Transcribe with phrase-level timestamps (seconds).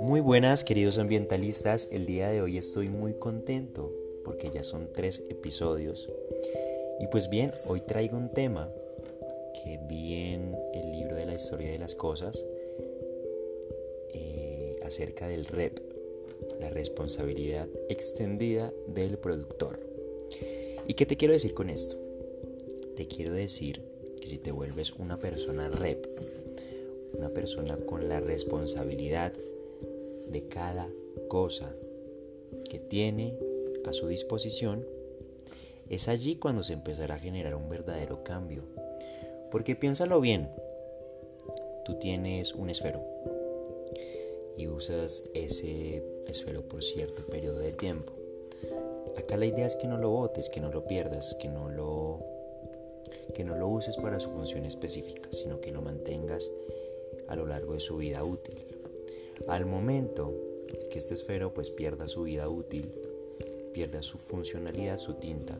[0.00, 3.92] Muy buenas queridos ambientalistas, el día de hoy estoy muy contento
[4.24, 6.08] porque ya son tres episodios
[7.00, 8.72] y pues bien, hoy traigo un tema
[9.64, 12.46] que vi en el libro de la historia de las cosas
[14.14, 15.78] eh, acerca del REP,
[16.60, 19.80] la responsabilidad extendida del productor.
[20.86, 21.96] ¿Y qué te quiero decir con esto?
[22.94, 23.89] Te quiero decir
[24.20, 26.06] que si te vuelves una persona REP,
[27.14, 29.32] una persona con la responsabilidad
[30.28, 30.88] de cada
[31.28, 31.74] cosa
[32.68, 33.38] que tiene
[33.84, 34.86] a su disposición,
[35.88, 38.62] es allí cuando se empezará a generar un verdadero cambio.
[39.50, 40.48] Porque piénsalo bien,
[41.84, 43.02] tú tienes un esfero
[44.56, 48.12] y usas ese esfero por cierto periodo de tiempo.
[49.16, 52.39] Acá la idea es que no lo botes, que no lo pierdas, que no lo
[53.32, 56.50] que no lo uses para su función específica, sino que lo mantengas
[57.28, 58.66] a lo largo de su vida útil.
[59.48, 60.34] Al momento
[60.90, 62.92] que este esfero pues pierda su vida útil,
[63.72, 65.58] pierda su funcionalidad, su tinta,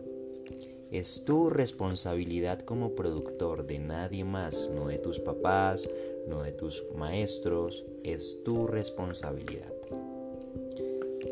[0.90, 5.88] es tu responsabilidad como productor de nadie más, no de tus papás,
[6.26, 9.72] no de tus maestros, es tu responsabilidad.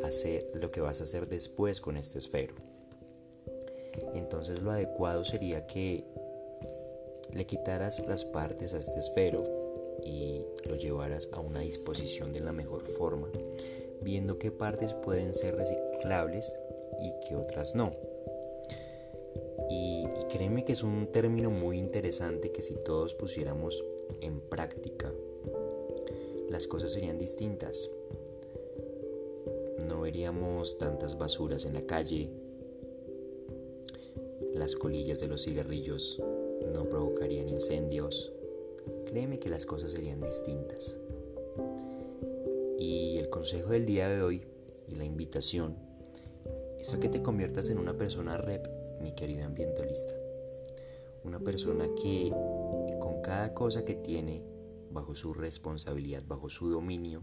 [0.04, 2.54] Hacer lo que vas a hacer después con este esfero.
[4.14, 6.04] Entonces lo adecuado sería que
[7.32, 9.44] le quitaras las partes a este esfero
[10.04, 13.28] y lo llevaras a una disposición de la mejor forma,
[14.00, 16.58] viendo qué partes pueden ser reciclables
[17.00, 17.92] y qué otras no.
[19.70, 23.84] Y, créeme que es un término muy interesante que si todos pusiéramos
[24.20, 25.12] en práctica,
[26.48, 27.90] las cosas serían distintas.
[29.86, 32.30] No veríamos tantas basuras en la calle,
[34.54, 36.20] las colillas de los cigarrillos
[36.72, 38.32] no provocarían incendios,
[39.06, 40.98] créeme que las cosas serían distintas.
[42.78, 44.42] Y el consejo del día de hoy
[44.86, 45.76] y la invitación
[46.78, 48.66] es a que te conviertas en una persona rep,
[49.00, 50.14] mi querida ambientalista.
[51.24, 52.32] Una persona que
[53.00, 54.44] con cada cosa que tiene
[54.90, 57.22] bajo su responsabilidad, bajo su dominio,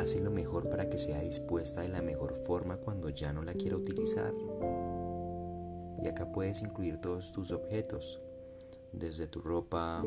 [0.00, 3.54] hace lo mejor para que sea dispuesta de la mejor forma cuando ya no la
[3.54, 4.32] quiera utilizar.
[6.02, 8.20] Y acá puedes incluir todos tus objetos,
[8.92, 10.04] desde tu ropa,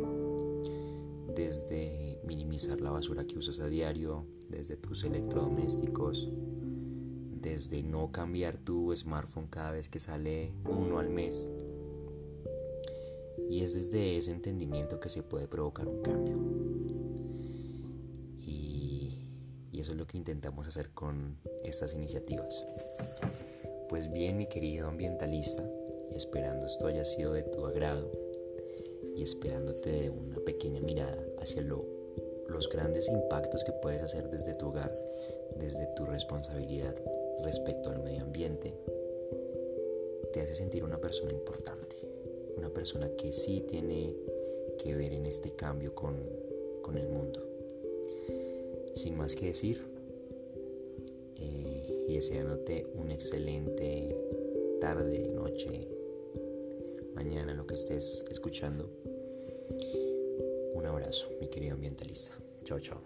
[1.35, 6.31] desde minimizar la basura que usas a diario, desde tus electrodomésticos,
[7.41, 11.51] desde no cambiar tu smartphone cada vez que sale uno al mes.
[13.49, 16.37] Y es desde ese entendimiento que se puede provocar un cambio.
[18.37, 19.25] Y,
[19.71, 22.65] y eso es lo que intentamos hacer con estas iniciativas.
[23.87, 25.67] Pues bien, mi querido ambientalista,
[26.15, 28.11] esperando esto haya sido de tu agrado
[29.15, 31.85] y esperándote de una pequeña mirada hacia lo,
[32.47, 34.97] los grandes impactos que puedes hacer desde tu hogar,
[35.57, 36.95] desde tu responsabilidad
[37.43, 38.73] respecto al medio ambiente,
[40.33, 41.95] te hace sentir una persona importante,
[42.57, 44.15] una persona que sí tiene
[44.77, 46.15] que ver en este cambio con,
[46.81, 47.45] con el mundo.
[48.93, 49.81] Sin más que decir,
[51.39, 54.15] eh, y deseándote una excelente
[54.79, 55.87] tarde, noche,
[57.19, 58.89] mañana, lo que estés escuchando.
[60.73, 62.33] Un abrazo, mi querido ambientalista.
[62.63, 63.01] Chao, chao.